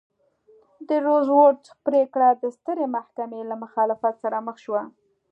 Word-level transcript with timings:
د 0.87 0.89
روزولټ 1.07 1.63
پرېکړه 1.85 2.27
د 2.41 2.43
سترې 2.57 2.85
محکمې 2.95 3.41
له 3.49 3.55
مخالفت 3.63 4.15
سره 4.23 4.37
مخ 4.47 4.55
شوه. 4.65 4.81